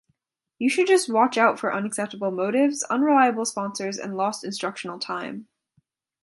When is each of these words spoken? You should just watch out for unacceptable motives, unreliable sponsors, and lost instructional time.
You 0.57 0.67
should 0.67 0.87
just 0.87 1.13
watch 1.13 1.37
out 1.37 1.59
for 1.59 1.71
unacceptable 1.71 2.31
motives, 2.31 2.81
unreliable 2.85 3.45
sponsors, 3.45 3.99
and 3.99 4.17
lost 4.17 4.43
instructional 4.43 4.97
time. 4.97 5.47